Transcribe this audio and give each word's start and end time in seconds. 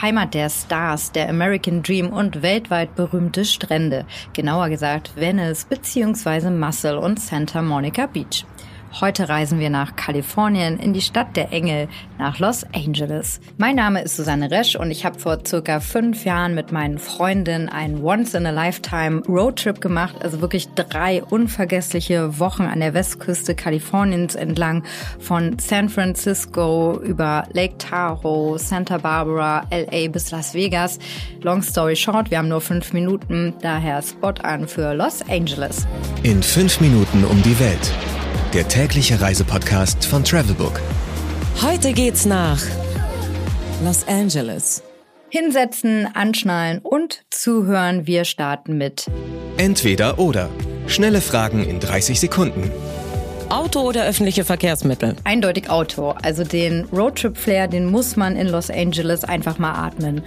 Heimat 0.00 0.34
der 0.34 0.50
Stars, 0.50 1.12
der 1.12 1.28
American 1.28 1.82
Dream 1.82 2.10
und 2.10 2.42
weltweit 2.42 2.94
berühmte 2.94 3.44
Strände. 3.44 4.04
Genauer 4.34 4.68
gesagt 4.68 5.16
Venice 5.16 5.64
bzw. 5.64 6.50
Muscle 6.50 6.98
und 6.98 7.18
Santa 7.18 7.62
Monica 7.62 8.06
Beach. 8.06 8.44
Heute 8.98 9.28
reisen 9.28 9.58
wir 9.58 9.68
nach 9.68 9.94
Kalifornien 9.94 10.78
in 10.78 10.94
die 10.94 11.02
Stadt 11.02 11.36
der 11.36 11.52
Engel, 11.52 11.86
nach 12.16 12.38
Los 12.38 12.64
Angeles. 12.72 13.40
Mein 13.58 13.76
Name 13.76 14.00
ist 14.00 14.16
Susanne 14.16 14.50
Resch 14.50 14.74
und 14.74 14.90
ich 14.90 15.04
habe 15.04 15.18
vor 15.18 15.40
circa 15.46 15.80
fünf 15.80 16.24
Jahren 16.24 16.54
mit 16.54 16.72
meinen 16.72 16.98
Freundinnen 16.98 17.68
einen 17.68 18.02
Once-in-a-Lifetime 18.02 19.20
Roadtrip 19.28 19.82
gemacht. 19.82 20.16
Also 20.20 20.40
wirklich 20.40 20.68
drei 20.74 21.22
unvergessliche 21.22 22.38
Wochen 22.38 22.62
an 22.62 22.80
der 22.80 22.94
Westküste 22.94 23.54
Kaliforniens 23.54 24.34
entlang 24.34 24.82
von 25.18 25.58
San 25.58 25.90
Francisco 25.90 26.98
über 27.02 27.46
Lake 27.52 27.76
Tahoe, 27.76 28.58
Santa 28.58 28.96
Barbara, 28.96 29.66
LA 29.70 30.08
bis 30.08 30.30
Las 30.30 30.54
Vegas. 30.54 30.98
Long 31.42 31.60
story 31.60 31.96
short, 31.96 32.30
wir 32.30 32.38
haben 32.38 32.48
nur 32.48 32.62
fünf 32.62 32.94
Minuten, 32.94 33.52
daher 33.60 34.00
Spot 34.00 34.32
an 34.42 34.66
für 34.66 34.94
Los 34.94 35.20
Angeles. 35.28 35.86
In 36.22 36.42
fünf 36.42 36.80
Minuten 36.80 37.26
um 37.26 37.42
die 37.42 37.60
Welt 37.60 37.92
der 38.56 38.68
tägliche 38.68 39.20
Reisepodcast 39.20 40.06
von 40.06 40.24
Travelbook. 40.24 40.80
Heute 41.60 41.92
geht's 41.92 42.24
nach 42.24 42.58
Los 43.84 44.08
Angeles. 44.08 44.82
Hinsetzen, 45.28 46.08
anschnallen 46.14 46.78
und 46.78 47.26
zuhören. 47.28 48.06
Wir 48.06 48.24
starten 48.24 48.78
mit 48.78 49.10
Entweder 49.58 50.18
oder. 50.18 50.48
Schnelle 50.86 51.20
Fragen 51.20 51.68
in 51.68 51.80
30 51.80 52.18
Sekunden. 52.18 52.70
Auto 53.50 53.80
oder 53.80 54.06
öffentliche 54.06 54.46
Verkehrsmittel? 54.46 55.16
Eindeutig 55.24 55.68
Auto. 55.68 56.14
Also 56.22 56.42
den 56.42 56.86
Roadtrip-Flair, 56.86 57.68
den 57.68 57.84
muss 57.84 58.16
man 58.16 58.36
in 58.36 58.48
Los 58.48 58.70
Angeles 58.70 59.22
einfach 59.22 59.58
mal 59.58 59.74
atmen. 59.74 60.22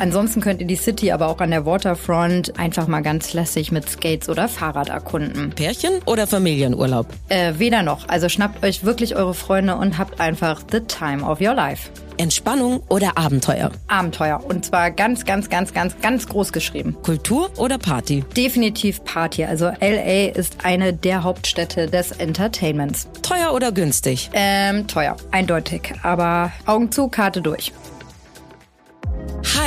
Ansonsten 0.00 0.40
könnt 0.40 0.62
ihr 0.62 0.66
die 0.66 0.76
City 0.76 1.12
aber 1.12 1.28
auch 1.28 1.40
an 1.40 1.50
der 1.50 1.66
Waterfront 1.66 2.58
einfach 2.58 2.88
mal 2.88 3.02
ganz 3.02 3.34
lässig 3.34 3.70
mit 3.70 3.86
Skates 3.86 4.30
oder 4.30 4.48
Fahrrad 4.48 4.88
erkunden. 4.88 5.50
Pärchen 5.50 6.00
oder 6.06 6.26
Familienurlaub? 6.26 7.06
Äh, 7.28 7.52
weder 7.58 7.82
noch. 7.82 8.08
Also 8.08 8.30
schnappt 8.30 8.64
euch 8.64 8.82
wirklich 8.82 9.14
eure 9.14 9.34
Freunde 9.34 9.76
und 9.76 9.98
habt 9.98 10.18
einfach 10.18 10.62
the 10.72 10.80
time 10.80 11.22
of 11.22 11.42
your 11.42 11.52
life. 11.52 11.90
Entspannung 12.16 12.82
oder 12.88 13.18
Abenteuer? 13.18 13.72
Abenteuer. 13.88 14.42
Und 14.42 14.64
zwar 14.64 14.90
ganz, 14.90 15.26
ganz, 15.26 15.50
ganz, 15.50 15.74
ganz, 15.74 15.94
ganz 16.00 16.26
groß 16.26 16.52
geschrieben. 16.52 16.96
Kultur 17.02 17.50
oder 17.58 17.76
Party? 17.76 18.24
Definitiv 18.34 19.04
Party. 19.04 19.44
Also 19.44 19.66
LA 19.66 20.30
ist 20.34 20.64
eine 20.64 20.94
der 20.94 21.24
Hauptstädte 21.24 21.88
des 21.88 22.12
Entertainments. 22.12 23.06
Teuer 23.20 23.52
oder 23.52 23.70
günstig? 23.70 24.30
Ähm, 24.32 24.86
teuer. 24.86 25.16
Eindeutig. 25.30 25.92
Aber 26.02 26.52
Augen 26.64 26.90
zu, 26.90 27.08
Karte 27.08 27.42
durch. 27.42 27.72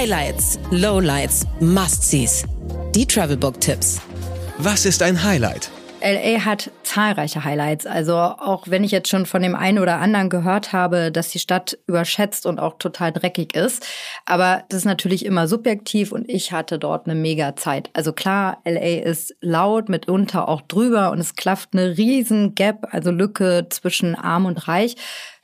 Highlights, 0.04 0.60
Lowlights, 0.70 1.48
Must-Sees. 1.62 2.44
Die 2.94 3.06
Travelbook-Tipps. 3.06 4.02
Was 4.58 4.86
ist 4.86 5.02
ein 5.02 5.24
Highlight? 5.24 5.72
LA 6.02 6.44
hat 6.44 6.72
zahlreiche 6.84 7.46
Highlights. 7.46 7.86
Also 7.86 8.18
auch 8.18 8.68
wenn 8.68 8.84
ich 8.84 8.92
jetzt 8.92 9.08
schon 9.08 9.26
von 9.26 9.42
dem 9.42 9.56
einen 9.56 9.80
oder 9.80 10.00
anderen 10.00 10.30
gehört 10.30 10.74
habe, 10.74 11.10
dass 11.10 11.30
die 11.30 11.40
Stadt 11.40 11.78
überschätzt 11.88 12.46
und 12.46 12.60
auch 12.60 12.78
total 12.80 13.14
dreckig 13.14 13.56
ist. 13.56 13.88
Aber 14.26 14.66
das 14.68 14.80
ist 14.80 14.86
natürlich 14.86 15.26
immer 15.26 15.48
subjektiv 15.48 16.12
und 16.12 16.28
ich 16.28 16.52
hatte 16.52 16.80
dort 16.80 17.08
eine 17.08 17.16
mega 17.16 17.56
Zeit. 17.56 17.90
Also 17.94 18.12
klar, 18.12 18.58
LA 18.66 19.04
ist 19.04 19.34
laut, 19.40 19.88
mitunter 19.88 20.50
auch 20.50 20.64
drüber 20.64 21.12
und 21.12 21.20
es 21.20 21.36
klafft 21.36 21.70
eine 21.72 21.98
riesen 21.98 22.56
Gap, 22.56 22.90
also 22.92 23.10
Lücke 23.10 23.68
zwischen 23.70 24.16
arm 24.16 24.48
und 24.48 24.68
reich. 24.68 24.98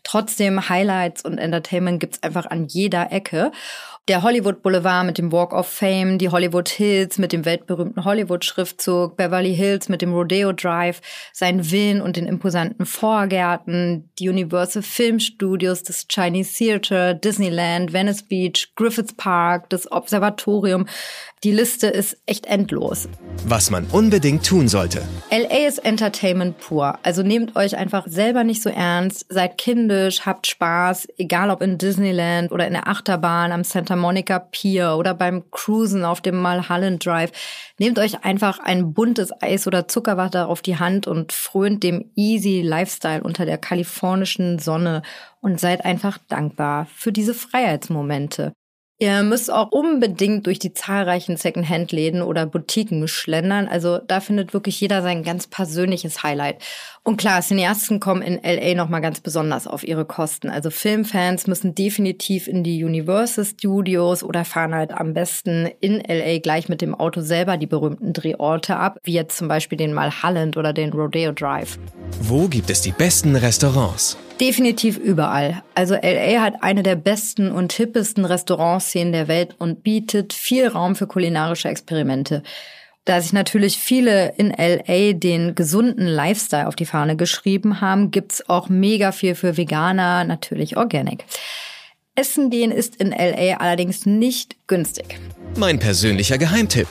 Trotzdem 0.03 0.69
Highlights 0.69 1.23
und 1.23 1.37
Entertainment 1.37 1.99
gibt's 1.99 2.23
einfach 2.23 2.45
an 2.45 2.67
jeder 2.67 3.11
Ecke 3.11 3.51
der 4.09 4.23
Hollywood 4.23 4.63
Boulevard 4.63 5.05
mit 5.05 5.19
dem 5.19 5.31
Walk 5.31 5.53
of 5.53 5.67
Fame, 5.67 6.17
die 6.17 6.29
Hollywood 6.29 6.67
Hills 6.67 7.19
mit 7.19 7.31
dem 7.31 7.45
weltberühmten 7.45 8.03
Hollywood-Schriftzug, 8.03 9.15
Beverly 9.15 9.55
Hills 9.55 9.87
mit 9.87 10.01
dem 10.01 10.13
Rodeo 10.13 10.51
Drive, 10.51 10.99
sein 11.31 11.63
Villen 11.63 12.01
und 12.01 12.15
den 12.15 12.25
imposanten 12.25 12.87
Vorgärten, 12.87 14.09
die 14.17 14.27
Universal 14.27 14.81
Film 14.81 15.19
Studios, 15.19 15.83
das 15.83 16.07
Chinese 16.07 16.51
Theater, 16.53 17.13
Disneyland, 17.13 17.93
Venice 17.93 18.23
Beach, 18.23 18.71
Griffith 18.75 19.15
Park, 19.15 19.69
das 19.69 19.91
Observatorium. 19.91 20.87
Die 21.43 21.51
Liste 21.51 21.87
ist 21.87 22.17
echt 22.25 22.47
endlos. 22.47 23.07
Was 23.45 23.69
man 23.69 23.85
unbedingt 23.91 24.45
tun 24.45 24.67
sollte. 24.67 25.03
LA 25.31 25.67
ist 25.67 25.85
Entertainment 25.85 26.57
pur. 26.57 26.97
Also 27.03 27.21
nehmt 27.21 27.55
euch 27.55 27.77
einfach 27.77 28.07
selber 28.07 28.43
nicht 28.43 28.63
so 28.63 28.69
ernst, 28.69 29.27
seid 29.29 29.59
kindisch, 29.89 30.25
habt 30.25 30.47
Spaß, 30.47 31.07
egal 31.17 31.49
ob 31.49 31.61
in 31.61 31.77
Disneyland 31.77 32.51
oder 32.51 32.67
in 32.67 32.73
der 32.73 32.87
Achterbahn 32.87 33.51
am 33.51 33.63
Santa 33.63 33.95
Monica 33.95 34.39
Pier 34.39 34.95
oder 34.97 35.13
beim 35.13 35.49
Cruisen 35.51 36.05
auf 36.05 36.21
dem 36.21 36.39
Mulholland 36.41 37.05
Drive. 37.05 37.31
Nehmt 37.79 37.97
euch 37.99 38.23
einfach 38.23 38.59
ein 38.59 38.93
buntes 38.93 39.31
Eis 39.41 39.67
oder 39.67 39.87
Zuckerwatte 39.87 40.47
auf 40.47 40.61
die 40.61 40.77
Hand 40.77 41.07
und 41.07 41.33
frönt 41.33 41.83
dem 41.83 42.11
easy 42.15 42.61
Lifestyle 42.61 43.23
unter 43.23 43.45
der 43.45 43.57
kalifornischen 43.57 44.59
Sonne 44.59 45.01
und 45.41 45.59
seid 45.59 45.85
einfach 45.85 46.17
dankbar 46.27 46.87
für 46.93 47.11
diese 47.11 47.33
Freiheitsmomente. 47.33 48.53
Ihr 49.01 49.23
müsst 49.23 49.49
auch 49.49 49.71
unbedingt 49.71 50.45
durch 50.45 50.59
die 50.59 50.73
zahlreichen 50.73 51.37
Secondhand-Läden 51.37 52.21
oder 52.21 52.45
Boutiquen 52.45 53.07
schlendern. 53.07 53.69
Also 53.69 53.97
da 53.99 54.19
findet 54.19 54.53
wirklich 54.53 54.81
jeder 54.81 55.01
sein 55.01 55.23
ganz 55.23 55.47
persönliches 55.47 56.21
Highlight. 56.21 56.57
Und 57.03 57.15
klar, 57.15 57.41
Cineasten 57.41 58.01
kommen 58.01 58.21
in 58.21 58.41
LA 58.43 58.75
nochmal 58.75 58.99
ganz 58.99 59.21
besonders 59.21 59.67
auf 59.67 59.87
ihre 59.87 60.03
Kosten. 60.03 60.49
Also 60.49 60.69
Filmfans 60.69 61.47
müssen 61.47 61.75
definitiv 61.75 62.49
in 62.49 62.61
die 62.61 62.83
Universal 62.83 63.45
Studios 63.45 64.21
oder 64.21 64.43
fahren 64.43 64.75
halt 64.75 64.91
am 64.91 65.13
besten 65.13 65.69
in 65.79 66.03
LA 66.05 66.39
gleich 66.39 66.67
mit 66.67 66.81
dem 66.81 66.93
Auto 66.93 67.21
selber 67.21 67.55
die 67.55 67.67
berühmten 67.67 68.11
Drehorte 68.11 68.75
ab, 68.75 68.99
wie 69.03 69.13
jetzt 69.13 69.37
zum 69.37 69.47
Beispiel 69.47 69.77
den 69.77 69.93
Mulholland 69.93 70.57
oder 70.57 70.73
den 70.73 70.91
Rodeo 70.91 71.31
Drive. 71.31 71.79
Wo 72.19 72.49
gibt 72.49 72.69
es 72.69 72.81
die 72.81 72.91
besten 72.91 73.37
Restaurants? 73.37 74.17
Definitiv 74.39 74.97
überall. 74.97 75.63
Also 75.75 75.95
LA 75.95 76.41
hat 76.41 76.63
eine 76.63 76.81
der 76.81 76.95
besten 76.95 77.51
und 77.51 77.73
hippesten 77.73 78.23
Restaurantszenen 78.23 79.11
der 79.11 79.27
Welt 79.27 79.55
und 79.57 79.83
bietet 79.83 80.33
viel 80.33 80.67
Raum 80.67 80.95
für 80.95 81.07
kulinarische 81.07 81.67
Experimente. 81.67 82.43
Da 83.05 83.19
sich 83.19 83.33
natürlich 83.33 83.77
viele 83.77 84.33
in 84.37 84.51
LA 84.51 85.13
den 85.13 85.55
gesunden 85.55 86.05
Lifestyle 86.05 86.67
auf 86.67 86.75
die 86.75 86.85
Fahne 86.85 87.17
geschrieben 87.17 87.81
haben, 87.81 88.11
gibt's 88.11 88.47
auch 88.47 88.69
mega 88.69 89.11
viel 89.11 89.35
für 89.35 89.57
Veganer, 89.57 90.23
natürlich 90.23 90.77
Organic. 90.77 91.25
Essen 92.15 92.49
gehen 92.49 92.71
ist 92.71 92.97
in 92.97 93.09
LA 93.11 93.57
allerdings 93.57 94.05
nicht 94.05 94.57
günstig. 94.67 95.19
Mein 95.57 95.79
persönlicher 95.79 96.37
Geheimtipp. 96.37 96.87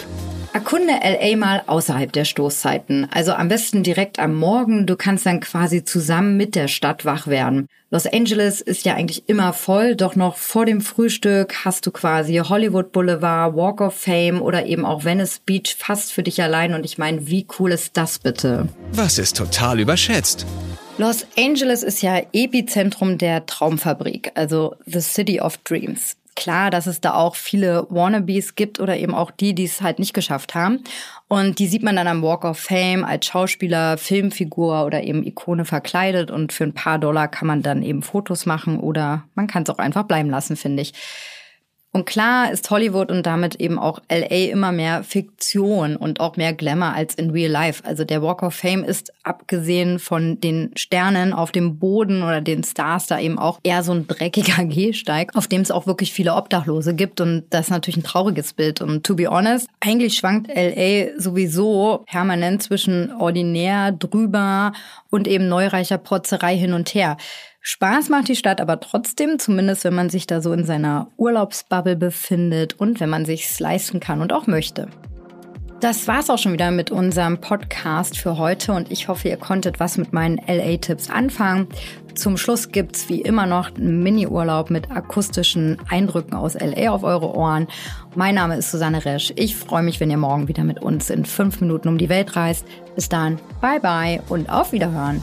Erkunde 0.52 0.92
LA 0.92 1.36
mal 1.36 1.62
außerhalb 1.66 2.12
der 2.12 2.24
Stoßzeiten. 2.24 3.06
Also 3.12 3.32
am 3.32 3.48
besten 3.48 3.82
direkt 3.82 4.18
am 4.18 4.34
Morgen. 4.34 4.86
Du 4.86 4.96
kannst 4.96 5.26
dann 5.26 5.40
quasi 5.40 5.84
zusammen 5.84 6.36
mit 6.36 6.54
der 6.54 6.68
Stadt 6.68 7.04
wach 7.04 7.26
werden. 7.26 7.66
Los 7.90 8.06
Angeles 8.06 8.60
ist 8.60 8.84
ja 8.84 8.94
eigentlich 8.94 9.28
immer 9.28 9.52
voll, 9.52 9.96
doch 9.96 10.14
noch 10.16 10.36
vor 10.36 10.66
dem 10.66 10.80
Frühstück 10.80 11.64
hast 11.64 11.86
du 11.86 11.90
quasi 11.90 12.36
Hollywood 12.36 12.92
Boulevard, 12.92 13.56
Walk 13.56 13.80
of 13.80 13.94
Fame 13.94 14.42
oder 14.42 14.66
eben 14.66 14.84
auch 14.84 15.04
Venice 15.04 15.40
Beach 15.44 15.74
fast 15.78 16.12
für 16.12 16.22
dich 16.22 16.42
allein. 16.42 16.74
Und 16.74 16.84
ich 16.84 16.98
meine, 16.98 17.26
wie 17.28 17.46
cool 17.58 17.72
ist 17.72 17.96
das 17.96 18.18
bitte? 18.18 18.68
Was 18.92 19.18
ist 19.18 19.36
total 19.36 19.80
überschätzt? 19.80 20.46
Los 20.98 21.26
Angeles 21.38 21.82
ist 21.82 22.02
ja 22.02 22.20
Epizentrum 22.32 23.18
der 23.18 23.46
Traumfabrik, 23.46 24.32
also 24.34 24.74
The 24.84 25.00
City 25.00 25.40
of 25.40 25.58
Dreams 25.58 26.16
klar, 26.38 26.70
dass 26.70 26.86
es 26.86 27.00
da 27.00 27.14
auch 27.14 27.34
viele 27.34 27.86
Wannabes 27.90 28.54
gibt 28.54 28.78
oder 28.78 28.96
eben 28.96 29.12
auch 29.12 29.32
die, 29.32 29.54
die 29.54 29.64
es 29.64 29.82
halt 29.82 29.98
nicht 29.98 30.14
geschafft 30.14 30.54
haben. 30.54 30.84
Und 31.26 31.58
die 31.58 31.66
sieht 31.66 31.82
man 31.82 31.96
dann 31.96 32.06
am 32.06 32.22
Walk 32.22 32.44
of 32.44 32.58
Fame 32.58 33.04
als 33.04 33.26
Schauspieler, 33.26 33.98
Filmfigur 33.98 34.86
oder 34.86 35.02
eben 35.02 35.26
Ikone 35.26 35.64
verkleidet. 35.64 36.30
Und 36.30 36.52
für 36.52 36.64
ein 36.64 36.74
paar 36.74 36.98
Dollar 36.98 37.26
kann 37.26 37.48
man 37.48 37.62
dann 37.62 37.82
eben 37.82 38.02
Fotos 38.02 38.46
machen 38.46 38.78
oder 38.78 39.24
man 39.34 39.48
kann 39.48 39.64
es 39.64 39.70
auch 39.70 39.78
einfach 39.78 40.04
bleiben 40.04 40.30
lassen, 40.30 40.56
finde 40.56 40.82
ich. 40.82 40.94
Und 41.90 42.04
klar 42.04 42.52
ist 42.52 42.68
Hollywood 42.70 43.10
und 43.10 43.24
damit 43.24 43.54
eben 43.56 43.78
auch 43.78 44.00
LA 44.10 44.50
immer 44.50 44.72
mehr 44.72 45.02
Fiktion 45.02 45.96
und 45.96 46.20
auch 46.20 46.36
mehr 46.36 46.52
Glamour 46.52 46.92
als 46.92 47.14
in 47.14 47.30
Real 47.30 47.50
Life. 47.50 47.82
Also 47.84 48.04
der 48.04 48.22
Walk 48.22 48.42
of 48.42 48.54
Fame 48.54 48.84
ist 48.84 49.10
abgesehen 49.22 49.98
von 49.98 50.38
den 50.38 50.70
Sternen 50.76 51.32
auf 51.32 51.50
dem 51.50 51.78
Boden 51.78 52.22
oder 52.22 52.42
den 52.42 52.62
Stars 52.62 53.06
da 53.06 53.18
eben 53.18 53.38
auch 53.38 53.58
eher 53.62 53.82
so 53.82 53.92
ein 53.92 54.06
dreckiger 54.06 54.64
Gehsteig, 54.66 55.34
auf 55.34 55.46
dem 55.46 55.62
es 55.62 55.70
auch 55.70 55.86
wirklich 55.86 56.12
viele 56.12 56.34
Obdachlose 56.34 56.94
gibt. 56.94 57.22
Und 57.22 57.46
das 57.50 57.66
ist 57.66 57.70
natürlich 57.70 57.96
ein 57.96 58.04
trauriges 58.04 58.52
Bild. 58.52 58.82
Und 58.82 59.06
to 59.06 59.16
be 59.16 59.26
honest, 59.26 59.66
eigentlich 59.80 60.14
schwankt 60.14 60.48
LA 60.54 61.18
sowieso 61.18 62.04
permanent 62.06 62.62
zwischen 62.62 63.12
ordinär, 63.12 63.92
drüber 63.92 64.72
und 65.08 65.26
eben 65.26 65.48
neureicher 65.48 65.98
Protzerei 65.98 66.54
hin 66.54 66.74
und 66.74 66.94
her. 66.94 67.16
Spaß 67.60 68.08
macht 68.08 68.28
die 68.28 68.36
Stadt 68.36 68.60
aber 68.60 68.80
trotzdem, 68.80 69.38
zumindest 69.38 69.84
wenn 69.84 69.94
man 69.94 70.10
sich 70.10 70.26
da 70.26 70.40
so 70.40 70.52
in 70.52 70.64
seiner 70.64 71.08
Urlaubsbubble 71.16 71.96
befindet 71.96 72.74
und 72.74 73.00
wenn 73.00 73.10
man 73.10 73.24
sich's 73.24 73.60
leisten 73.60 74.00
kann 74.00 74.20
und 74.20 74.32
auch 74.32 74.46
möchte. 74.46 74.88
Das 75.80 76.08
war's 76.08 76.28
auch 76.28 76.38
schon 76.38 76.52
wieder 76.52 76.72
mit 76.72 76.90
unserem 76.90 77.40
Podcast 77.40 78.18
für 78.18 78.36
heute 78.36 78.72
und 78.72 78.90
ich 78.90 79.06
hoffe, 79.06 79.28
ihr 79.28 79.36
konntet 79.36 79.78
was 79.78 79.96
mit 79.96 80.12
meinen 80.12 80.40
LA-Tipps 80.44 81.08
anfangen. 81.08 81.68
Zum 82.16 82.36
Schluss 82.36 82.72
gibt's 82.72 83.08
wie 83.08 83.20
immer 83.20 83.46
noch 83.46 83.76
einen 83.76 84.02
Mini-Urlaub 84.02 84.70
mit 84.70 84.90
akustischen 84.90 85.78
Eindrücken 85.88 86.34
aus 86.34 86.54
LA 86.54 86.90
auf 86.90 87.04
eure 87.04 87.32
Ohren. 87.32 87.68
Mein 88.16 88.34
Name 88.34 88.56
ist 88.56 88.72
Susanne 88.72 89.04
Resch. 89.04 89.32
Ich 89.36 89.54
freue 89.54 89.84
mich, 89.84 90.00
wenn 90.00 90.10
ihr 90.10 90.16
morgen 90.16 90.48
wieder 90.48 90.64
mit 90.64 90.82
uns 90.82 91.10
in 91.10 91.24
fünf 91.24 91.60
Minuten 91.60 91.86
um 91.86 91.96
die 91.96 92.08
Welt 92.08 92.34
reist. 92.34 92.66
Bis 92.96 93.08
dann, 93.08 93.38
bye 93.60 93.78
bye 93.78 94.20
und 94.28 94.50
auf 94.50 94.72
Wiederhören. 94.72 95.22